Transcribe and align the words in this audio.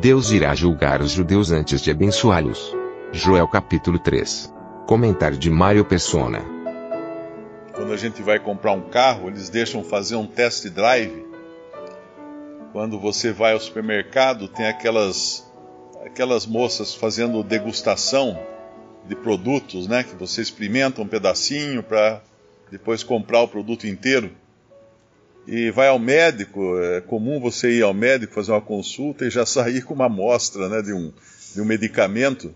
Deus 0.00 0.30
irá 0.30 0.54
julgar 0.54 1.02
os 1.02 1.10
judeus 1.10 1.50
antes 1.50 1.80
de 1.80 1.90
abençoá-los. 1.90 2.72
Joel 3.10 3.48
capítulo 3.48 3.98
3. 3.98 4.54
Comentário 4.86 5.36
de 5.36 5.50
Mário 5.50 5.84
Persona. 5.84 6.40
Quando 7.74 7.92
a 7.92 7.96
gente 7.96 8.22
vai 8.22 8.38
comprar 8.38 8.74
um 8.74 8.88
carro, 8.88 9.28
eles 9.28 9.48
deixam 9.48 9.82
fazer 9.82 10.14
um 10.14 10.24
test 10.24 10.68
drive. 10.68 11.26
Quando 12.70 12.96
você 13.00 13.32
vai 13.32 13.54
ao 13.54 13.58
supermercado, 13.58 14.46
tem 14.46 14.66
aquelas 14.68 15.44
aquelas 16.06 16.46
moças 16.46 16.94
fazendo 16.94 17.42
degustação 17.42 18.38
de 19.04 19.16
produtos, 19.16 19.88
né, 19.88 20.04
que 20.04 20.14
você 20.14 20.40
experimenta 20.40 21.02
um 21.02 21.08
pedacinho 21.08 21.82
para 21.82 22.22
depois 22.70 23.02
comprar 23.02 23.40
o 23.40 23.48
produto 23.48 23.84
inteiro. 23.88 24.30
E 25.50 25.70
vai 25.70 25.88
ao 25.88 25.98
médico, 25.98 26.78
é 26.78 27.00
comum 27.00 27.40
você 27.40 27.70
ir 27.70 27.82
ao 27.82 27.94
médico 27.94 28.34
fazer 28.34 28.52
uma 28.52 28.60
consulta 28.60 29.24
e 29.24 29.30
já 29.30 29.46
sair 29.46 29.80
com 29.80 29.94
uma 29.94 30.04
amostra 30.04 30.68
né, 30.68 30.82
de, 30.82 30.92
um, 30.92 31.10
de 31.54 31.62
um 31.62 31.64
medicamento. 31.64 32.54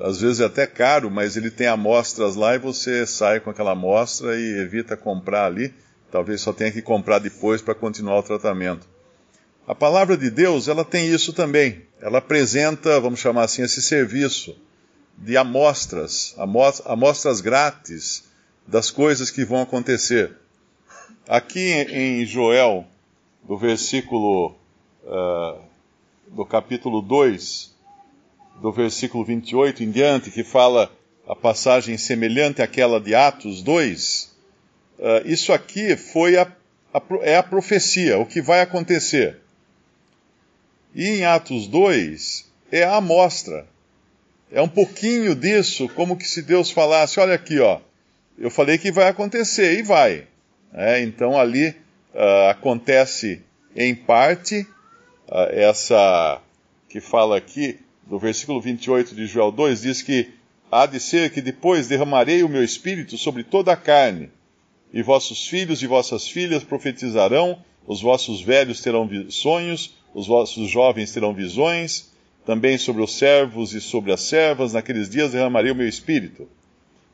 Às 0.00 0.22
vezes 0.22 0.40
é 0.40 0.46
até 0.46 0.66
caro, 0.66 1.10
mas 1.10 1.36
ele 1.36 1.50
tem 1.50 1.66
amostras 1.66 2.34
lá 2.34 2.54
e 2.54 2.58
você 2.58 3.06
sai 3.06 3.40
com 3.40 3.50
aquela 3.50 3.72
amostra 3.72 4.40
e 4.40 4.58
evita 4.58 4.96
comprar 4.96 5.44
ali. 5.44 5.74
Talvez 6.10 6.40
só 6.40 6.50
tenha 6.50 6.72
que 6.72 6.80
comprar 6.80 7.18
depois 7.18 7.60
para 7.60 7.74
continuar 7.74 8.20
o 8.20 8.22
tratamento. 8.22 8.88
A 9.68 9.74
palavra 9.74 10.16
de 10.16 10.30
Deus, 10.30 10.66
ela 10.66 10.82
tem 10.82 11.06
isso 11.06 11.30
também. 11.30 11.82
Ela 12.00 12.20
apresenta, 12.20 12.98
vamos 13.00 13.20
chamar 13.20 13.44
assim, 13.44 13.60
esse 13.60 13.82
serviço 13.82 14.56
de 15.18 15.36
amostras, 15.36 16.34
amostras 16.86 17.42
grátis 17.42 18.24
das 18.66 18.90
coisas 18.90 19.30
que 19.30 19.44
vão 19.44 19.60
acontecer. 19.60 20.32
Aqui 21.26 21.70
em 21.90 22.26
Joel, 22.26 22.84
do 23.44 23.56
versículo, 23.56 24.54
uh, 25.04 25.58
do 26.28 26.44
capítulo 26.44 27.00
2, 27.00 27.74
do 28.60 28.70
versículo 28.70 29.24
28 29.24 29.82
em 29.82 29.90
diante, 29.90 30.30
que 30.30 30.44
fala 30.44 30.92
a 31.26 31.34
passagem 31.34 31.96
semelhante 31.96 32.60
àquela 32.60 33.00
de 33.00 33.14
Atos 33.14 33.62
2, 33.62 34.36
uh, 34.98 35.02
isso 35.24 35.50
aqui 35.50 35.96
foi 35.96 36.36
a, 36.36 36.42
a, 36.92 37.02
é 37.22 37.38
a 37.38 37.42
profecia, 37.42 38.18
o 38.18 38.26
que 38.26 38.42
vai 38.42 38.60
acontecer. 38.60 39.40
E 40.94 41.08
em 41.08 41.24
Atos 41.24 41.66
2 41.66 42.52
é 42.70 42.84
a 42.84 42.96
amostra. 42.96 43.66
É 44.52 44.60
um 44.60 44.68
pouquinho 44.68 45.34
disso, 45.34 45.88
como 45.88 46.18
que 46.18 46.28
se 46.28 46.42
Deus 46.42 46.70
falasse: 46.70 47.18
olha 47.18 47.34
aqui, 47.34 47.58
ó, 47.60 47.80
eu 48.36 48.50
falei 48.50 48.76
que 48.76 48.92
vai 48.92 49.08
acontecer, 49.08 49.78
e 49.78 49.82
vai. 49.82 50.33
É, 50.74 51.00
então 51.00 51.38
ali 51.38 51.68
uh, 51.68 52.50
acontece 52.50 53.40
em 53.76 53.94
parte 53.94 54.66
uh, 55.28 55.48
essa 55.52 56.40
que 56.88 57.00
fala 57.00 57.36
aqui, 57.38 57.78
do 58.04 58.18
versículo 58.18 58.60
28 58.60 59.14
de 59.14 59.26
Joel 59.26 59.52
2, 59.52 59.82
diz 59.82 60.02
que 60.02 60.30
há 60.70 60.84
de 60.86 60.98
ser 60.98 61.30
que 61.30 61.40
depois 61.40 61.86
derramarei 61.86 62.42
o 62.42 62.48
meu 62.48 62.62
espírito 62.62 63.16
sobre 63.16 63.44
toda 63.44 63.72
a 63.72 63.76
carne, 63.76 64.30
e 64.92 65.00
vossos 65.00 65.46
filhos 65.46 65.80
e 65.82 65.86
vossas 65.86 66.28
filhas 66.28 66.64
profetizarão, 66.64 67.62
os 67.86 68.02
vossos 68.02 68.42
velhos 68.42 68.80
terão 68.80 69.08
sonhos, 69.30 69.94
os 70.12 70.26
vossos 70.26 70.68
jovens 70.68 71.12
terão 71.12 71.32
visões, 71.32 72.12
também 72.44 72.78
sobre 72.78 73.02
os 73.02 73.16
servos 73.16 73.74
e 73.74 73.80
sobre 73.80 74.12
as 74.12 74.20
servas, 74.20 74.72
naqueles 74.72 75.08
dias 75.08 75.32
derramarei 75.32 75.70
o 75.70 75.74
meu 75.74 75.88
espírito 75.88 76.48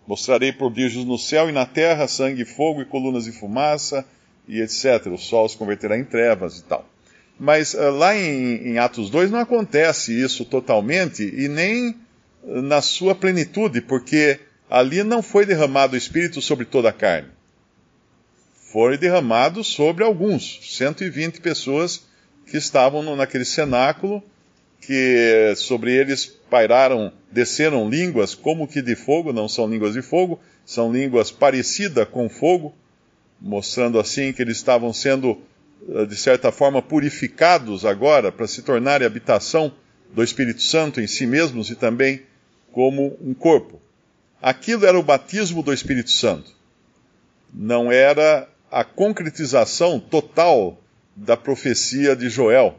Mostrarei 0.07 0.53
prodígios 0.53 1.05
no 1.05 1.19
céu 1.19 1.49
e 1.49 1.53
na 1.53 1.67
terra, 1.67 2.09
sangue, 2.09 2.45
fogo 2.45 2.83
e 2.83 2.85
colunas 2.85 3.25
de 3.25 3.33
fumaça, 3.33 4.05
e 4.49 4.61
etc. 4.61 5.07
O 5.07 5.19
sol 5.19 5.49
se 5.49 5.57
converterá 5.57 5.97
em 5.99 6.05
trevas 6.05 6.59
e 6.59 6.65
tal. 6.65 6.85
Mas 7.39 7.73
uh, 7.73 7.91
lá 7.91 8.15
em, 8.15 8.69
em, 8.69 8.79
Atos 8.79 9.09
2 9.09 9.31
não 9.31 9.39
acontece 9.39 10.13
isso 10.13 10.45
totalmente 10.45 11.23
e 11.23 11.49
nem 11.49 11.97
uh, 12.43 12.61
na 12.61 12.83
sua 12.83 13.15
plenitude, 13.15 13.81
porque 13.81 14.41
ali 14.69 15.03
não 15.03 15.23
foi 15.23 15.47
derramado 15.47 15.95
o 15.95 15.97
Espírito 15.97 16.43
sobre 16.43 16.65
toda 16.67 16.91
a 16.91 16.93
carne. 16.93 17.29
Foi 18.73 18.99
derramado 18.99 19.65
sobre 19.65 20.05
alguns, 20.05 20.61
120 20.63 21.41
pessoas 21.41 22.05
que 22.47 22.57
estavam 22.57 23.03
no, 23.03 23.17
naquele 23.17 23.45
cenáculo, 23.45 24.23
que 24.81 25.53
sobre 25.57 25.93
eles 25.93 26.27
pairaram, 26.27 27.13
desceram 27.31 27.89
línguas 27.89 28.35
como 28.35 28.67
que 28.67 28.81
de 28.81 28.97
fogo, 28.97 29.33
não 29.33 29.49
são 29.49 29.69
línguas 29.69 29.93
de 29.93 30.03
fogo, 30.03 30.41
são 30.65 30.93
línguas 30.93 31.31
parecidas 31.31 32.09
com 32.09 32.29
fogo, 32.29 32.75
mostrando 33.41 33.99
assim 33.99 34.33
que 34.33 34.43
eles 34.43 34.57
estavam 34.57 34.93
sendo, 34.93 35.39
eh, 35.89 36.07
de 36.07 36.17
certa 36.17 36.51
forma, 36.51 36.83
purificados 36.83 37.85
agora 37.85 38.33
para 38.33 38.47
se 38.47 38.63
tornarem 38.63 39.07
habitação 39.07 39.73
do 40.13 40.23
Espírito 40.23 40.63
Santo 40.63 41.01
em 41.01 41.07
si 41.07 41.27
mesmos 41.27 41.71
e 41.71 41.77
também 41.77 42.23
como 42.73 43.17
um 43.21 43.35
corpo. 43.35 43.81
Aquilo 44.41 44.87
era 44.87 44.99
o 44.99 45.03
batismo 45.03 45.63
do 45.63 45.73
Espírito 45.73 46.11
Santo. 46.11 46.53
Não 47.53 47.93
era 47.93 48.49
a 48.71 48.85
concretização 48.85 50.01
total 50.01 50.81
da 51.15 51.37
profecia 51.37 52.17
de 52.17 52.29
Joel 52.29 52.79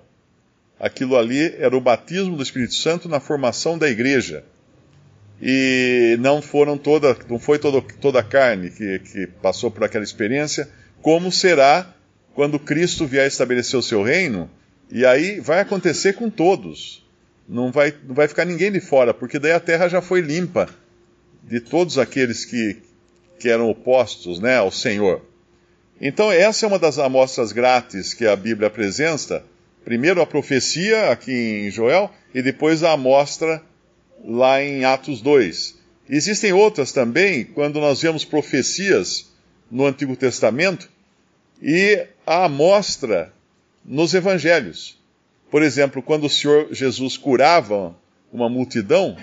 aquilo 0.81 1.16
ali 1.16 1.53
era 1.59 1.78
o 1.78 1.80
batismo 1.80 2.36
do 2.36 2.42
Espírito 2.42 2.74
Santo 2.74 3.08
na 3.08 3.19
formação 3.19 3.78
da 3.78 3.88
igreja. 3.88 4.44
E 5.40 6.18
não 6.19 6.42
foram 6.42 6.75
toda, 6.78 7.16
não 7.30 7.40
foi 7.40 7.59
toda, 7.59 7.81
toda 8.02 8.19
a 8.19 8.24
carne 8.24 8.72
que, 8.72 9.00
que 9.00 9.28
passou 9.28 9.69
por 9.69 9.84
aquela 9.84 10.03
experiência, 10.03 10.68
como 11.02 11.31
será 11.31 11.94
quando 12.34 12.59
Cristo 12.59 13.06
vier 13.06 13.28
estabelecer 13.28 13.80
o 13.80 13.84
seu 13.84 14.02
reino, 14.02 14.50
e 14.90 15.06
aí 15.06 15.40
vai 15.40 15.59
acontecer 15.59 16.14
com 16.14 16.30
todos. 16.30 17.06
Não 17.48 17.72
vai, 17.72 17.94
não 18.08 18.16
vai 18.16 18.28
ficar 18.28 18.46
ninguém 18.46 18.72
de 18.72 18.80
fora, 18.80 19.13
porque 19.13 19.38
daí 19.38 19.52
a 19.52 19.59
terra 19.59 19.88
já 19.88 20.02
foi 20.02 20.22
limpa 20.22 20.68
de 21.44 21.59
todos 21.59 21.98
aqueles 21.98 22.46
que, 22.46 22.78
que 23.40 23.50
eram 23.50 23.69
opostos 23.69 24.40
né, 24.40 24.58
ao 24.58 24.72
Senhor. 24.72 25.22
Então, 26.00 26.31
essa 26.31 26.66
é 26.66 26.68
uma 26.68 26.80
das 26.80 26.98
amostras 26.98 27.52
grátis 27.52 28.13
que 28.13 28.25
a 28.25 28.36
Bíblia 28.36 28.68
apresenta 28.68 29.44
Primeiro 29.84 30.22
a 30.22 30.25
profecia 30.25 31.09
aqui 31.09 31.31
em 31.31 31.72
Joel 31.72 32.12
e 32.34 32.42
depois 32.42 32.84
a 32.84 32.94
amostra 32.94 33.62
lá 34.24 34.62
em 34.62 34.86
Atos 34.86 35.22
2. 35.22 35.80
Existem 36.09 36.53
outras 36.53 36.92
também, 36.92 37.46
quando 37.46 37.80
nós 37.80 38.02
vemos 38.02 38.25
profecias 38.25 39.31
no 39.69 39.86
Antigo 39.86 40.16
Testamento 40.16 40.90
e 41.62 42.06
a 42.25 42.46
amostra 42.46 43.34
nos 43.84 44.14
evangelhos. 44.14 45.00
Por 45.50 45.64
exemplo, 45.64 46.02
quando 46.02 46.25
o 46.25 46.30
Senhor 46.30 46.68
Jesus 46.72 47.18
curava 47.18 47.96
uma 48.31 48.50
multidão, 48.50 49.18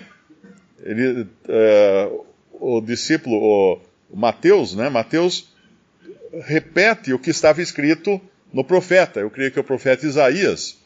ele, 0.83 1.27
é, 1.49 2.11
o 2.53 2.81
discípulo, 2.81 3.81
o 4.11 4.17
Mateus, 4.17 4.75
né? 4.75 4.89
Mateus 4.89 5.53
repete 6.45 7.13
o 7.13 7.19
que 7.19 7.31
estava 7.31 7.63
escrito 7.63 8.21
no 8.53 8.65
profeta, 8.65 9.21
eu 9.21 9.31
creio 9.31 9.51
que 9.51 9.59
é 9.59 9.63
o 9.63 9.65
profeta 9.65 10.07
Isaías, 10.07 10.77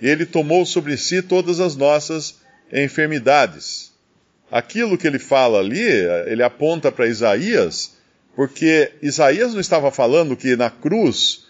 ele 0.00 0.26
tomou 0.26 0.66
sobre 0.66 0.96
si 0.96 1.22
todas 1.22 1.60
as 1.60 1.76
nossas 1.76 2.40
enfermidades. 2.72 3.92
Aquilo 4.50 4.98
que 4.98 5.06
ele 5.06 5.18
fala 5.18 5.58
ali, 5.60 5.80
ele 6.26 6.42
aponta 6.42 6.90
para 6.90 7.06
Isaías, 7.06 7.96
porque 8.34 8.92
Isaías 9.00 9.52
não 9.52 9.60
estava 9.60 9.90
falando 9.90 10.36
que 10.36 10.56
na 10.56 10.70
cruz 10.70 11.46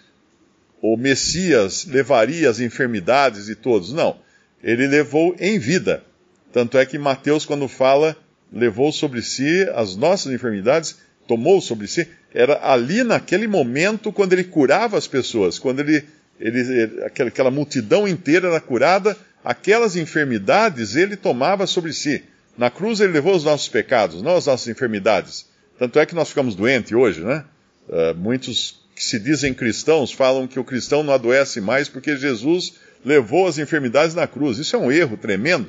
o 0.81 0.97
Messias 0.97 1.87
levaria 1.87 2.51
as 2.51 2.61
enfermidades 2.61 3.47
de 3.47 3.55
todos, 3.55 3.93
não. 3.93 4.19
Ele 4.63 4.87
levou 4.87 5.35
em 5.39 5.59
vida. 5.59 6.05
Tanto 6.53 6.77
é 6.77 6.85
que 6.85 6.99
Mateus, 6.99 7.47
quando 7.47 7.67
fala, 7.69 8.17
levou 8.53 8.93
sobre 8.93 9.23
si 9.23 9.67
as 9.75 9.97
nossas 9.97 10.33
enfermidades, 10.33 10.99
tomou 11.27 11.61
sobre 11.61 11.87
si, 11.87 12.09
era 12.35 12.59
ali 12.63 13.03
naquele 13.05 13.47
momento 13.47 14.13
quando 14.13 14.33
ele 14.33 14.45
curava 14.45 14.97
as 14.97 15.07
pessoas, 15.07 15.59
quando 15.59 15.81
ele, 15.81 16.05
ele, 16.41 17.05
aquela 17.05 17.51
multidão 17.51 18.09
inteira 18.09 18.49
era 18.49 18.61
curada, 18.61 19.17
aquelas 19.45 19.97
enfermidades 19.97 20.97
ele 20.97 21.17
tomava 21.17 21.67
sobre 21.67 21.93
si. 21.93 22.23
Na 22.57 22.71
cruz 22.71 23.01
ele 23.01 23.13
levou 23.13 23.35
os 23.35 23.45
nossos 23.45 23.69
pecados, 23.69 24.23
não 24.23 24.37
as 24.37 24.47
nossas 24.47 24.69
enfermidades. 24.69 25.47
Tanto 25.79 25.99
é 25.99 26.07
que 26.07 26.15
nós 26.15 26.29
ficamos 26.29 26.55
doentes 26.55 26.93
hoje, 26.93 27.21
né? 27.23 27.45
Uh, 27.89 28.15
muitos 28.17 28.83
que 28.95 29.05
se 29.05 29.19
dizem 29.19 29.55
cristãos 29.55 30.13
falam 30.13 30.47
que 30.47 30.61
o 30.61 30.65
cristão 30.65 31.03
não 31.03 31.13
adoece 31.13 31.61
mais 31.61 31.89
porque 31.89 32.17
Jesus 32.17 32.75
levou 33.05 33.49
as 33.49 33.59
enfermidades 33.59 34.15
na 34.15 34.27
cruz. 34.27 34.59
Isso 34.59 34.77
é 34.77 34.79
um 34.79 34.93
erro 34.93 35.17
tremendo. 35.17 35.69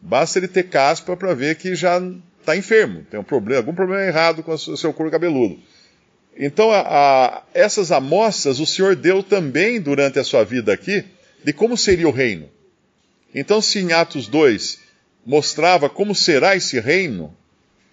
Basta 0.00 0.38
ele 0.38 0.48
ter 0.48 0.64
caspa 0.64 1.16
para 1.16 1.34
ver 1.34 1.56
que 1.56 1.74
já 1.74 2.02
está 2.44 2.56
enfermo, 2.56 3.04
tem 3.10 3.18
um 3.18 3.24
problema, 3.24 3.60
algum 3.60 3.74
problema 3.74 4.04
errado 4.04 4.42
com 4.42 4.52
o 4.52 4.76
seu 4.76 4.92
couro 4.92 5.10
cabeludo. 5.10 5.58
Então, 6.36 6.70
a, 6.70 6.80
a, 6.80 7.42
essas 7.54 7.90
amostras 7.90 8.60
o 8.60 8.66
Senhor 8.66 8.94
deu 8.94 9.22
também 9.22 9.80
durante 9.80 10.18
a 10.18 10.24
sua 10.24 10.44
vida 10.44 10.72
aqui 10.72 11.04
de 11.42 11.52
como 11.52 11.76
seria 11.76 12.08
o 12.08 12.12
reino. 12.12 12.48
Então, 13.34 13.60
se 13.60 13.78
em 13.78 13.92
Atos 13.92 14.26
2 14.26 14.80
mostrava 15.24 15.88
como 15.88 16.14
será 16.14 16.54
esse 16.54 16.78
reino, 16.80 17.34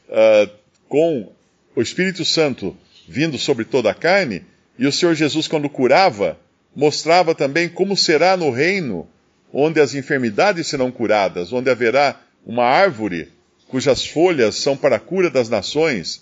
uh, 0.09 0.49
com 0.87 1.31
o 1.75 1.81
Espírito 1.81 2.25
Santo 2.25 2.75
vindo 3.07 3.37
sobre 3.37 3.65
toda 3.65 3.91
a 3.91 3.95
carne, 3.95 4.43
e 4.77 4.85
o 4.85 4.91
Senhor 4.91 5.13
Jesus, 5.15 5.47
quando 5.47 5.69
curava, 5.69 6.37
mostrava 6.75 7.35
também 7.35 7.69
como 7.69 7.95
será 7.95 8.35
no 8.35 8.49
reino, 8.49 9.07
onde 9.53 9.79
as 9.79 9.93
enfermidades 9.93 10.67
serão 10.67 10.91
curadas, 10.91 11.51
onde 11.51 11.69
haverá 11.69 12.19
uma 12.45 12.63
árvore 12.65 13.29
cujas 13.71 14.05
folhas 14.05 14.55
são 14.55 14.75
para 14.75 14.97
a 14.97 14.99
cura 14.99 15.29
das 15.29 15.47
nações. 15.47 16.21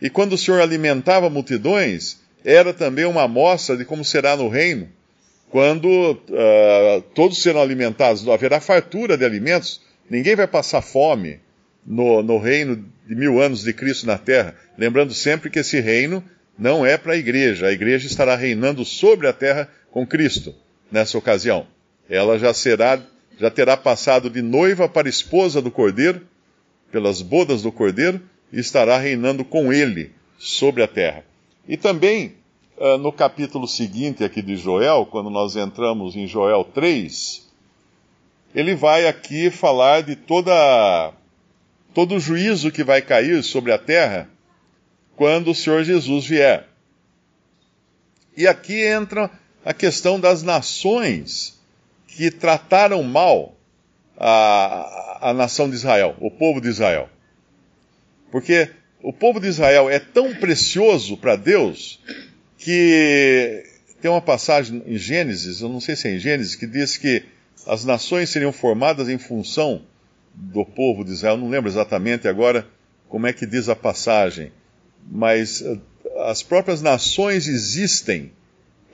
E 0.00 0.08
quando 0.08 0.32
o 0.32 0.38
Senhor 0.38 0.62
alimentava 0.62 1.28
multidões, 1.28 2.20
era 2.42 2.72
também 2.72 3.04
uma 3.04 3.24
amostra 3.24 3.76
de 3.76 3.84
como 3.84 4.02
será 4.02 4.34
no 4.34 4.48
reino, 4.48 4.88
quando 5.50 5.86
uh, 6.12 7.02
todos 7.14 7.42
serão 7.42 7.60
alimentados, 7.60 8.26
haverá 8.26 8.60
fartura 8.60 9.16
de 9.16 9.24
alimentos, 9.24 9.80
ninguém 10.08 10.34
vai 10.34 10.46
passar 10.46 10.80
fome 10.80 11.38
no, 11.86 12.22
no 12.22 12.38
reino 12.38 12.84
de 13.06 13.14
mil 13.14 13.40
anos 13.40 13.62
de 13.62 13.72
Cristo 13.72 14.06
na 14.06 14.16
terra. 14.16 14.54
Lembrando 14.76 15.12
sempre 15.12 15.50
que 15.50 15.58
esse 15.58 15.78
reino 15.78 16.24
não 16.58 16.84
é 16.84 16.96
para 16.96 17.12
a 17.12 17.16
igreja, 17.16 17.66
a 17.66 17.72
igreja 17.72 18.06
estará 18.06 18.34
reinando 18.34 18.84
sobre 18.84 19.28
a 19.28 19.32
terra 19.32 19.68
com 19.90 20.06
Cristo 20.06 20.54
nessa 20.90 21.18
ocasião. 21.18 21.66
Ela 22.08 22.38
já 22.38 22.54
será, 22.54 22.98
já 23.38 23.50
terá 23.50 23.76
passado 23.76 24.30
de 24.30 24.40
noiva 24.40 24.88
para 24.88 25.08
esposa 25.08 25.60
do 25.60 25.70
Cordeiro, 25.70 26.22
pelas 26.90 27.22
bodas 27.22 27.62
do 27.62 27.72
Cordeiro, 27.72 28.20
e 28.52 28.60
estará 28.60 28.98
reinando 28.98 29.44
com 29.44 29.72
ele 29.72 30.12
sobre 30.38 30.82
a 30.82 30.88
terra. 30.88 31.24
E 31.68 31.76
também, 31.76 32.34
uh, 32.76 32.96
no 32.98 33.12
capítulo 33.12 33.66
seguinte 33.66 34.22
aqui 34.22 34.40
de 34.40 34.56
Joel, 34.56 35.06
quando 35.06 35.30
nós 35.30 35.56
entramos 35.56 36.14
em 36.14 36.26
Joel 36.26 36.64
3, 36.64 37.46
ele 38.54 38.74
vai 38.74 39.06
aqui 39.06 39.50
falar 39.50 40.02
de 40.02 40.14
toda, 40.14 41.12
todo 41.92 42.14
o 42.14 42.20
juízo 42.20 42.70
que 42.70 42.84
vai 42.84 43.02
cair 43.02 43.42
sobre 43.42 43.72
a 43.72 43.78
terra 43.78 44.30
quando 45.16 45.50
o 45.50 45.54
Senhor 45.54 45.82
Jesus 45.82 46.26
vier. 46.26 46.68
E 48.36 48.46
aqui 48.46 48.84
entra 48.84 49.30
a 49.64 49.74
questão 49.74 50.20
das 50.20 50.42
nações 50.42 51.58
que 52.06 52.30
trataram 52.30 53.02
mal 53.02 53.55
a, 54.16 55.30
a 55.30 55.34
nação 55.34 55.68
de 55.68 55.76
Israel, 55.76 56.16
o 56.20 56.30
povo 56.30 56.60
de 56.60 56.68
Israel. 56.68 57.08
Porque 58.30 58.70
o 59.02 59.12
povo 59.12 59.40
de 59.40 59.48
Israel 59.48 59.88
é 59.88 59.98
tão 59.98 60.34
precioso 60.34 61.16
para 61.16 61.36
Deus 61.36 62.00
que 62.58 63.64
tem 64.00 64.10
uma 64.10 64.20
passagem 64.22 64.82
em 64.86 64.96
Gênesis, 64.96 65.60
eu 65.60 65.68
não 65.68 65.80
sei 65.80 65.96
se 65.96 66.08
é 66.08 66.14
em 66.14 66.18
Gênesis, 66.18 66.54
que 66.54 66.66
diz 66.66 66.96
que 66.96 67.24
as 67.66 67.84
nações 67.84 68.30
seriam 68.30 68.52
formadas 68.52 69.08
em 69.08 69.18
função 69.18 69.82
do 70.34 70.64
povo 70.64 71.04
de 71.04 71.12
Israel. 71.12 71.36
Não 71.36 71.48
lembro 71.48 71.70
exatamente 71.70 72.28
agora 72.28 72.66
como 73.08 73.26
é 73.26 73.32
que 73.32 73.46
diz 73.46 73.68
a 73.68 73.76
passagem, 73.76 74.52
mas 75.10 75.62
eh, 75.62 75.78
as 76.18 76.42
próprias 76.42 76.82
nações 76.82 77.48
existem 77.48 78.32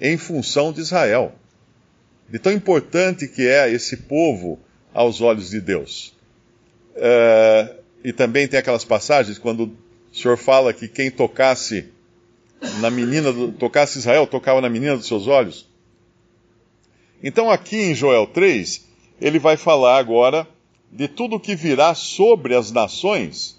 em 0.00 0.16
função 0.16 0.72
de 0.72 0.80
Israel. 0.80 1.34
De 2.28 2.38
tão 2.38 2.52
importante 2.52 3.28
que 3.28 3.46
é 3.46 3.70
esse 3.70 3.96
povo 3.96 4.58
aos 4.92 5.20
olhos 5.20 5.50
de 5.50 5.60
Deus. 5.60 6.14
Uh, 6.96 7.74
e 8.04 8.12
também 8.12 8.46
tem 8.46 8.58
aquelas 8.58 8.84
passagens 8.84 9.38
quando 9.38 9.64
o 9.64 10.16
Senhor 10.16 10.36
fala 10.36 10.72
que 10.72 10.88
quem 10.88 11.10
tocasse 11.10 11.88
na 12.80 12.90
menina, 12.90 13.32
do, 13.32 13.52
tocasse 13.52 13.98
Israel, 13.98 14.26
tocava 14.26 14.60
na 14.60 14.68
menina 14.68 14.96
dos 14.96 15.06
seus 15.06 15.26
olhos. 15.26 15.66
Então 17.22 17.50
aqui 17.50 17.76
em 17.76 17.94
Joel 17.94 18.26
3, 18.26 18.86
ele 19.20 19.38
vai 19.38 19.56
falar 19.56 19.98
agora 19.98 20.46
de 20.90 21.08
tudo 21.08 21.40
que 21.40 21.54
virá 21.54 21.94
sobre 21.94 22.54
as 22.54 22.70
nações. 22.70 23.58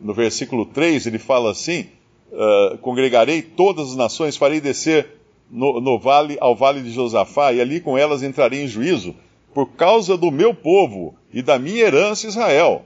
No 0.00 0.14
versículo 0.14 0.64
3 0.64 1.06
ele 1.06 1.18
fala 1.18 1.50
assim: 1.50 1.88
uh, 2.32 2.78
Congregarei 2.78 3.42
todas 3.42 3.90
as 3.90 3.96
nações, 3.96 4.36
farei 4.36 4.60
descer 4.60 5.06
no, 5.50 5.80
no, 5.80 5.98
vale, 5.98 6.38
ao 6.40 6.54
vale 6.54 6.80
de 6.80 6.92
Josafá, 6.92 7.52
e 7.52 7.60
ali 7.60 7.80
com 7.80 7.98
elas 7.98 8.22
entrarei 8.22 8.62
em 8.62 8.68
juízo, 8.68 9.14
por 9.54 9.66
causa 9.72 10.16
do 10.16 10.30
meu 10.30 10.54
povo 10.54 11.14
e 11.32 11.42
da 11.42 11.58
minha 11.58 11.82
herança 11.82 12.26
Israel, 12.26 12.84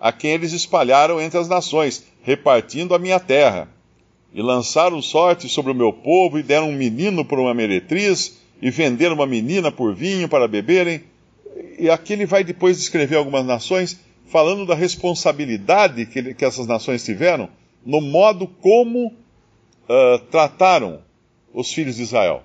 a 0.00 0.12
quem 0.12 0.32
eles 0.32 0.52
espalharam 0.52 1.20
entre 1.20 1.38
as 1.38 1.48
nações, 1.48 2.04
repartindo 2.22 2.94
a 2.94 2.98
minha 2.98 3.18
terra. 3.18 3.68
E 4.32 4.42
lançaram 4.42 5.00
sorte 5.00 5.48
sobre 5.48 5.72
o 5.72 5.74
meu 5.74 5.92
povo, 5.92 6.38
e 6.38 6.42
deram 6.42 6.68
um 6.68 6.76
menino 6.76 7.24
por 7.24 7.38
uma 7.38 7.54
meretriz, 7.54 8.38
e 8.60 8.70
venderam 8.70 9.14
uma 9.14 9.26
menina 9.26 9.72
por 9.72 9.94
vinho 9.94 10.28
para 10.28 10.46
beberem. 10.46 11.02
E 11.78 11.88
aqui 11.88 12.12
ele 12.12 12.26
vai 12.26 12.44
depois 12.44 12.76
descrever 12.76 13.16
algumas 13.16 13.44
nações, 13.44 13.98
falando 14.26 14.66
da 14.66 14.74
responsabilidade 14.74 16.04
que, 16.06 16.18
ele, 16.18 16.34
que 16.34 16.44
essas 16.44 16.66
nações 16.66 17.04
tiveram 17.04 17.48
no 17.84 18.00
modo 18.00 18.46
como 18.46 19.06
uh, 19.06 20.18
trataram 20.30 21.00
os 21.52 21.72
filhos 21.72 21.96
de 21.96 22.02
Israel. 22.02 22.42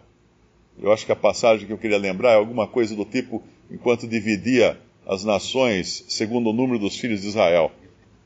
Eu 0.81 0.91
acho 0.91 1.05
que 1.05 1.11
a 1.11 1.15
passagem 1.15 1.67
que 1.67 1.73
eu 1.73 1.77
queria 1.77 1.97
lembrar 1.97 2.31
é 2.31 2.35
alguma 2.35 2.67
coisa 2.67 2.95
do 2.95 3.05
tipo, 3.05 3.43
enquanto 3.69 4.07
dividia 4.07 4.79
as 5.05 5.23
nações 5.23 6.05
segundo 6.07 6.49
o 6.49 6.53
número 6.53 6.79
dos 6.79 6.97
filhos 6.97 7.21
de 7.21 7.27
Israel. 7.27 7.71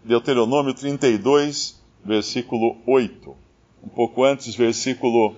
Deuteronômio 0.03 0.73
32, 0.73 1.81
versículo 2.03 2.77
8. 2.85 3.35
Um 3.83 3.89
pouco 3.89 4.23
antes, 4.23 4.55
versículo, 4.55 5.35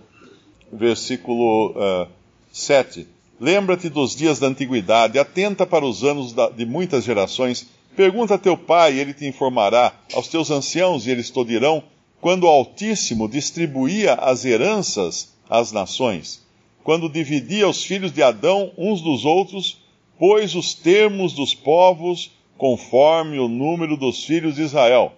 versículo 0.71 1.71
uh, 1.71 2.07
7. 2.51 3.07
Lembra-te 3.39 3.89
dos 3.89 4.15
dias 4.15 4.39
da 4.39 4.47
antiguidade, 4.47 5.17
atenta 5.17 5.65
para 5.65 5.85
os 5.85 6.03
anos 6.03 6.33
da, 6.33 6.49
de 6.49 6.65
muitas 6.65 7.03
gerações. 7.03 7.67
Pergunta 7.95 8.35
a 8.35 8.37
teu 8.37 8.57
pai, 8.57 8.95
e 8.95 8.99
ele 8.99 9.13
te 9.13 9.25
informará, 9.25 9.93
aos 10.13 10.27
teus 10.27 10.51
anciãos, 10.51 11.07
e 11.07 11.11
eles 11.11 11.29
te 11.29 11.43
dirão, 11.43 11.83
quando 12.21 12.43
o 12.43 12.47
Altíssimo 12.47 13.27
distribuía 13.29 14.13
as 14.13 14.45
heranças 14.45 15.33
às 15.49 15.71
nações, 15.71 16.45
quando 16.89 17.07
dividia 17.07 17.69
os 17.69 17.85
filhos 17.85 18.11
de 18.11 18.23
Adão 18.23 18.71
uns 18.75 18.99
dos 18.99 19.23
outros, 19.23 19.79
pôs 20.17 20.55
os 20.55 20.73
termos 20.73 21.33
dos 21.33 21.53
povos 21.53 22.31
conforme 22.57 23.37
o 23.37 23.47
número 23.47 23.95
dos 23.95 24.23
filhos 24.25 24.55
de 24.55 24.63
Israel, 24.63 25.13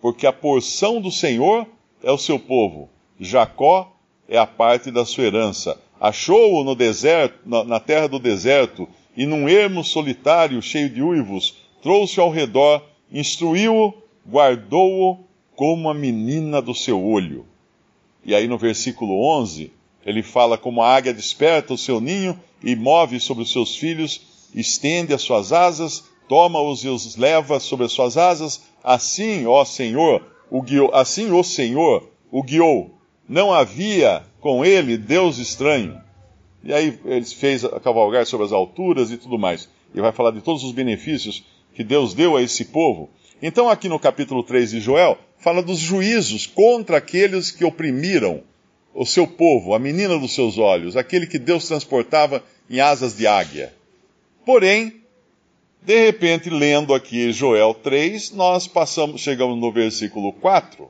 porque 0.00 0.26
a 0.26 0.32
porção 0.32 0.98
do 0.98 1.10
Senhor 1.10 1.66
é 2.02 2.10
o 2.10 2.16
seu 2.16 2.38
povo, 2.38 2.88
Jacó 3.20 3.92
é 4.26 4.38
a 4.38 4.46
parte 4.46 4.90
da 4.90 5.04
sua 5.04 5.24
herança. 5.24 5.78
Achou-o 6.00 6.64
no 6.64 6.74
deserto, 6.74 7.38
na, 7.44 7.78
terra 7.78 8.06
do 8.06 8.18
deserto, 8.18 8.88
e 9.14 9.26
num 9.26 9.46
ermo 9.46 9.84
solitário 9.84 10.62
cheio 10.62 10.88
de 10.88 11.02
uivos, 11.02 11.54
trouxe-o 11.82 12.22
ao 12.22 12.30
redor, 12.30 12.82
instruiu-o, 13.12 13.92
guardou-o 14.26 15.18
como 15.54 15.90
a 15.90 15.92
menina 15.92 16.62
do 16.62 16.74
seu 16.74 17.04
olho. 17.04 17.44
E 18.24 18.34
aí 18.34 18.48
no 18.48 18.56
versículo 18.56 19.22
11, 19.22 19.70
ele 20.04 20.22
fala 20.22 20.56
como 20.56 20.82
a 20.82 20.94
águia 20.94 21.12
desperta 21.12 21.74
o 21.74 21.78
seu 21.78 22.00
ninho 22.00 22.38
e 22.62 22.74
move 22.74 23.20
sobre 23.20 23.42
os 23.42 23.52
seus 23.52 23.76
filhos, 23.76 24.48
estende 24.54 25.12
as 25.12 25.22
suas 25.22 25.52
asas, 25.52 26.04
toma-os 26.28 26.84
e 26.84 26.88
os 26.88 27.16
leva 27.16 27.60
sobre 27.60 27.86
as 27.86 27.92
suas 27.92 28.16
asas. 28.16 28.62
Assim, 28.82 29.46
ó 29.46 29.64
Senhor, 29.64 30.22
o 30.50 30.62
guiou, 30.62 30.90
assim 30.94 31.30
o 31.30 31.42
Senhor 31.42 32.08
o 32.30 32.42
guiou. 32.42 32.98
Não 33.28 33.52
havia 33.52 34.24
com 34.40 34.64
ele 34.64 34.96
Deus 34.96 35.38
estranho. 35.38 36.00
E 36.62 36.72
aí 36.72 36.98
ele 37.04 37.24
fez 37.24 37.62
cavalgar 37.82 38.26
sobre 38.26 38.46
as 38.46 38.52
alturas 38.52 39.10
e 39.10 39.16
tudo 39.16 39.38
mais. 39.38 39.68
E 39.94 40.00
vai 40.00 40.12
falar 40.12 40.30
de 40.30 40.40
todos 40.40 40.62
os 40.62 40.72
benefícios 40.72 41.44
que 41.74 41.84
Deus 41.84 42.14
deu 42.14 42.36
a 42.36 42.42
esse 42.42 42.66
povo. 42.66 43.10
Então, 43.42 43.68
aqui 43.68 43.88
no 43.88 43.98
capítulo 43.98 44.42
3 44.42 44.72
de 44.72 44.80
Joel, 44.80 45.16
fala 45.38 45.62
dos 45.62 45.78
juízos 45.78 46.46
contra 46.46 46.98
aqueles 46.98 47.50
que 47.50 47.64
oprimiram 47.64 48.42
o 48.94 49.06
seu 49.06 49.26
povo, 49.26 49.74
a 49.74 49.78
menina 49.78 50.18
dos 50.18 50.34
seus 50.34 50.58
olhos, 50.58 50.96
aquele 50.96 51.26
que 51.26 51.38
Deus 51.38 51.66
transportava 51.66 52.42
em 52.68 52.80
asas 52.80 53.16
de 53.16 53.26
águia. 53.26 53.72
Porém, 54.44 55.00
de 55.82 56.04
repente, 56.04 56.50
lendo 56.50 56.92
aqui 56.92 57.32
Joel 57.32 57.74
3, 57.74 58.32
nós 58.32 58.66
passamos, 58.66 59.20
chegamos 59.20 59.58
no 59.58 59.72
versículo 59.72 60.32
4. 60.32 60.88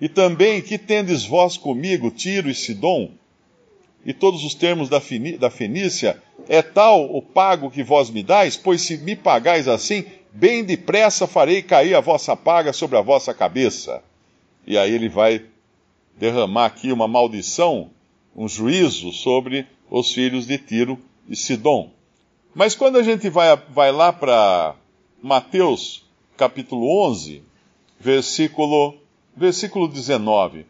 E 0.00 0.08
também, 0.08 0.62
que 0.62 0.78
tendes 0.78 1.24
vós 1.24 1.56
comigo, 1.56 2.10
Tiro 2.10 2.48
e 2.48 2.54
Sidom, 2.54 3.10
e 4.04 4.14
todos 4.14 4.44
os 4.44 4.54
termos 4.54 4.88
da, 4.88 5.00
da 5.38 5.50
Fenícia, 5.50 6.22
é 6.48 6.62
tal 6.62 7.14
o 7.14 7.20
pago 7.20 7.70
que 7.70 7.82
vós 7.82 8.08
me 8.10 8.22
dais? 8.22 8.56
Pois 8.56 8.80
se 8.80 8.96
me 8.98 9.14
pagais 9.14 9.68
assim, 9.68 10.04
bem 10.32 10.64
depressa 10.64 11.26
farei 11.26 11.62
cair 11.62 11.94
a 11.94 12.00
vossa 12.00 12.34
paga 12.34 12.72
sobre 12.72 12.96
a 12.96 13.02
vossa 13.02 13.34
cabeça. 13.34 14.02
E 14.66 14.78
aí 14.78 14.94
ele 14.94 15.08
vai 15.08 15.42
derramar 16.20 16.66
aqui 16.66 16.92
uma 16.92 17.08
maldição, 17.08 17.88
um 18.36 18.46
juízo 18.46 19.10
sobre 19.10 19.66
os 19.90 20.12
filhos 20.12 20.46
de 20.46 20.58
Tiro 20.58 20.98
e 21.26 21.34
Sidom. 21.34 21.90
Mas 22.54 22.74
quando 22.74 22.98
a 22.98 23.02
gente 23.02 23.30
vai, 23.30 23.56
vai 23.70 23.90
lá 23.90 24.12
para 24.12 24.74
Mateus 25.22 26.04
capítulo 26.36 27.06
11, 27.08 27.42
versículo, 27.98 28.96
versículo 29.34 29.88
19. 29.88 30.66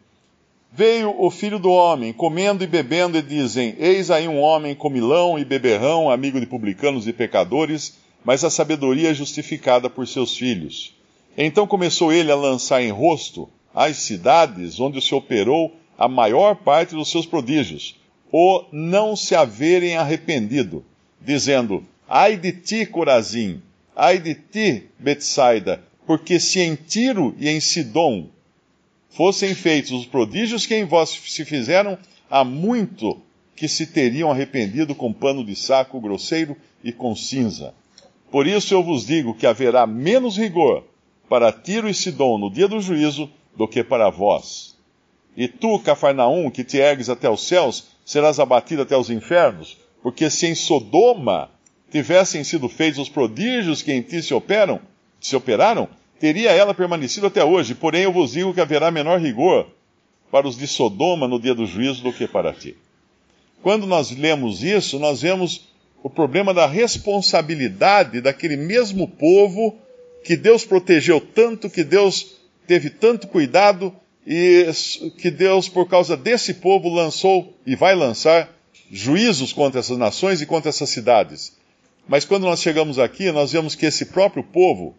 Veio 0.71 1.13
o 1.21 1.29
filho 1.29 1.59
do 1.59 1.69
homem, 1.69 2.13
comendo 2.13 2.63
e 2.63 2.67
bebendo, 2.67 3.17
e 3.17 3.21
dizem: 3.21 3.75
Eis 3.77 4.09
aí 4.09 4.29
um 4.29 4.39
homem 4.39 4.73
comilão 4.73 5.37
e 5.37 5.43
beberrão, 5.43 6.09
amigo 6.09 6.39
de 6.39 6.45
publicanos 6.45 7.09
e 7.09 7.11
pecadores, 7.11 7.97
mas 8.23 8.45
a 8.45 8.49
sabedoria 8.49 9.11
é 9.11 9.13
justificada 9.13 9.89
por 9.89 10.07
seus 10.07 10.37
filhos. 10.37 10.95
Então 11.37 11.67
começou 11.67 12.13
ele 12.13 12.31
a 12.31 12.35
lançar 12.35 12.81
em 12.81 12.89
rosto 12.89 13.49
as 13.73 13.97
cidades 13.97 14.79
onde 14.79 15.01
se 15.01 15.13
operou 15.15 15.75
a 15.97 16.07
maior 16.07 16.55
parte 16.55 16.95
dos 16.95 17.09
seus 17.09 17.25
prodígios, 17.25 17.95
ou 18.31 18.67
não 18.71 19.15
se 19.15 19.35
haverem 19.35 19.97
arrependido, 19.97 20.83
dizendo: 21.19 21.83
Ai 22.07 22.37
de 22.37 22.51
ti, 22.51 22.85
Corazim, 22.85 23.61
ai 23.95 24.19
de 24.19 24.35
ti, 24.35 24.87
Betsaida, 24.97 25.83
porque 26.05 26.39
se 26.39 26.59
em 26.59 26.75
Tiro 26.75 27.35
e 27.39 27.47
em 27.47 27.59
Sidom 27.59 28.27
fossem 29.09 29.53
feitos 29.53 29.91
os 29.91 30.05
prodígios 30.05 30.65
que 30.65 30.75
em 30.75 30.85
vós 30.85 31.09
se 31.09 31.45
fizeram, 31.45 31.97
há 32.29 32.43
muito 32.43 33.21
que 33.55 33.67
se 33.67 33.85
teriam 33.85 34.31
arrependido 34.31 34.95
com 34.95 35.13
pano 35.13 35.45
de 35.45 35.55
saco 35.55 35.99
grosseiro 35.99 36.57
e 36.83 36.91
com 36.91 37.15
cinza. 37.15 37.73
Por 38.31 38.47
isso 38.47 38.73
eu 38.73 38.81
vos 38.81 39.05
digo 39.05 39.35
que 39.35 39.45
haverá 39.45 39.85
menos 39.85 40.37
rigor 40.37 40.83
para 41.29 41.51
Tiro 41.51 41.87
e 41.87 41.93
Sidom 41.93 42.37
no 42.37 42.49
dia 42.49 42.67
do 42.67 42.81
juízo 42.81 43.29
do 43.55 43.67
que 43.67 43.83
para 43.83 44.09
vós. 44.09 44.75
E 45.35 45.47
tu, 45.47 45.79
Cafarnaum, 45.79 46.49
que 46.49 46.63
te 46.63 46.77
ergues 46.77 47.09
até 47.09 47.29
os 47.29 47.47
céus, 47.47 47.87
serás 48.05 48.39
abatido 48.39 48.81
até 48.81 48.97
os 48.97 49.09
infernos, 49.09 49.77
porque 50.03 50.29
se 50.29 50.47
em 50.47 50.55
Sodoma 50.55 51.49
tivessem 51.91 52.43
sido 52.43 52.67
feitos 52.67 52.99
os 52.99 53.09
prodígios 53.09 53.81
que 53.81 53.91
em 53.91 54.01
ti 54.01 54.21
se 54.21 54.33
operam, 54.33 54.79
se 55.19 55.35
operaram, 55.35 55.87
teria 56.19 56.51
ela 56.51 56.73
permanecido 56.73 57.27
até 57.27 57.43
hoje. 57.43 57.75
Porém, 57.75 58.03
eu 58.03 58.11
vos 58.11 58.33
digo 58.33 58.53
que 58.53 58.61
haverá 58.61 58.91
menor 58.91 59.19
rigor 59.19 59.67
para 60.31 60.47
os 60.47 60.57
de 60.57 60.67
Sodoma 60.67 61.27
no 61.27 61.39
dia 61.39 61.53
do 61.53 61.65
juízo 61.65 62.01
do 62.03 62.13
que 62.13 62.27
para 62.27 62.53
ti. 62.53 62.75
Quando 63.61 63.85
nós 63.85 64.11
lemos 64.11 64.63
isso, 64.63 64.97
nós 64.97 65.21
vemos 65.21 65.69
o 66.01 66.09
problema 66.09 66.53
da 66.53 66.65
responsabilidade 66.65 68.21
daquele 68.21 68.57
mesmo 68.57 69.07
povo 69.07 69.77
que 70.23 70.35
Deus 70.35 70.65
protegeu 70.65 71.21
tanto, 71.21 71.69
que 71.69 71.83
Deus 71.83 72.40
teve 72.71 72.89
tanto 72.89 73.27
cuidado 73.27 73.93
e 74.25 74.65
que 75.17 75.29
Deus, 75.29 75.67
por 75.67 75.89
causa 75.89 76.15
desse 76.15 76.53
povo, 76.53 76.87
lançou 76.87 77.53
e 77.65 77.75
vai 77.75 77.93
lançar 77.93 78.49
juízos 78.89 79.51
contra 79.51 79.81
essas 79.81 79.97
nações 79.97 80.41
e 80.41 80.45
contra 80.45 80.69
essas 80.69 80.89
cidades. 80.89 81.57
Mas 82.07 82.23
quando 82.23 82.43
nós 82.43 82.61
chegamos 82.61 82.97
aqui, 82.97 83.29
nós 83.29 83.51
vemos 83.51 83.75
que 83.75 83.85
esse 83.85 84.05
próprio 84.05 84.41
povo 84.41 84.95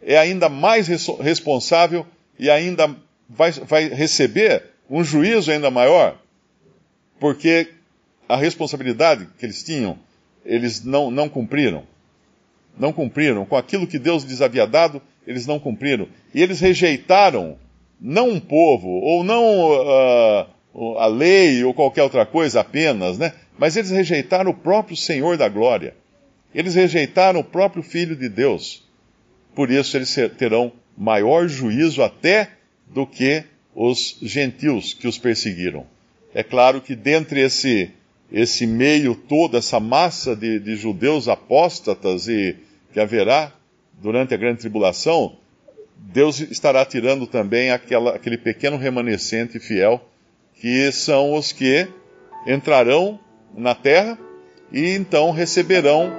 é 0.00 0.16
ainda 0.16 0.48
mais 0.48 0.86
responsável 0.86 2.06
e 2.38 2.48
ainda 2.48 2.94
vai, 3.28 3.50
vai 3.50 3.88
receber 3.88 4.62
um 4.88 5.02
juízo 5.02 5.50
ainda 5.50 5.68
maior, 5.68 6.16
porque 7.18 7.72
a 8.28 8.36
responsabilidade 8.36 9.26
que 9.36 9.46
eles 9.46 9.64
tinham, 9.64 9.98
eles 10.44 10.84
não, 10.84 11.10
não 11.10 11.28
cumpriram. 11.28 11.82
Não 12.78 12.92
cumpriram. 12.92 13.44
Com 13.44 13.56
aquilo 13.56 13.84
que 13.84 13.98
Deus 13.98 14.22
lhes 14.22 14.40
havia 14.40 14.64
dado, 14.64 15.02
eles 15.30 15.46
não 15.46 15.58
cumpriram. 15.58 16.08
E 16.34 16.42
eles 16.42 16.60
rejeitaram 16.60 17.56
não 18.00 18.30
um 18.30 18.40
povo, 18.40 18.88
ou 18.88 19.22
não 19.22 19.44
uh, 19.70 20.98
a 20.98 21.06
lei 21.06 21.62
ou 21.64 21.74
qualquer 21.74 22.02
outra 22.02 22.24
coisa 22.24 22.60
apenas, 22.60 23.18
né? 23.18 23.32
Mas 23.58 23.76
eles 23.76 23.90
rejeitaram 23.90 24.50
o 24.50 24.54
próprio 24.54 24.96
Senhor 24.96 25.36
da 25.36 25.48
glória. 25.48 25.94
Eles 26.54 26.74
rejeitaram 26.74 27.40
o 27.40 27.44
próprio 27.44 27.82
Filho 27.82 28.16
de 28.16 28.28
Deus 28.28 28.82
por 29.54 29.70
isso 29.70 29.96
eles 29.96 30.14
terão 30.38 30.72
maior 30.96 31.48
juízo 31.48 32.02
até 32.02 32.50
do 32.86 33.06
que 33.06 33.44
os 33.74 34.16
gentios 34.22 34.94
que 34.94 35.08
os 35.08 35.18
perseguiram. 35.18 35.86
É 36.34 36.42
claro 36.42 36.80
que 36.80 36.94
dentre 36.94 37.40
esse, 37.40 37.90
esse 38.32 38.66
meio 38.66 39.14
todo, 39.14 39.56
essa 39.56 39.80
massa 39.80 40.36
de, 40.36 40.58
de 40.58 40.76
judeus 40.76 41.28
apóstatas 41.28 42.28
e 42.28 42.56
que 42.92 43.00
haverá 43.00 43.52
durante 44.00 44.34
a 44.34 44.36
grande 44.36 44.60
tribulação, 44.60 45.36
Deus 45.96 46.40
estará 46.40 46.84
tirando 46.84 47.26
também 47.26 47.70
aquela, 47.70 48.16
aquele 48.16 48.38
pequeno 48.38 48.76
remanescente 48.76 49.58
fiel, 49.60 50.00
que 50.54 50.90
são 50.92 51.34
os 51.34 51.52
que 51.52 51.86
entrarão 52.46 53.18
na 53.54 53.74
terra 53.74 54.18
e 54.72 54.94
então 54.94 55.30
receberão 55.30 56.12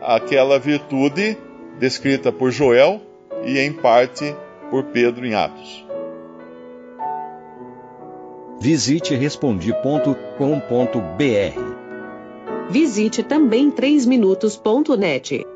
aquela 0.00 0.58
virtude 0.58 1.36
descrita 1.78 2.32
por 2.32 2.50
Joel 2.50 3.00
e 3.44 3.58
em 3.58 3.72
parte 3.72 4.34
por 4.70 4.84
Pedro 4.84 5.26
em 5.26 5.34
Atos. 5.34 5.84
Visite 8.60 9.14
respondi.com.br. 9.14 10.16
Visite 12.70 13.22
também 13.22 13.70
3minutos.net. 13.70 15.55